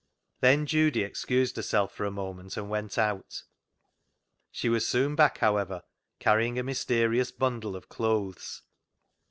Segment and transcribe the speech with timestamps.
[0.39, 3.43] Then Judy excused herself for a moment and went out.
[4.49, 5.83] She was soon back, however,
[6.17, 8.63] carrying a mysterious bundle of clothes.